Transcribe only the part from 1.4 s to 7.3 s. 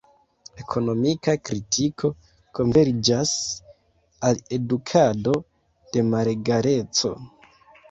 kritiko konverĝas al edukado de malegaleco.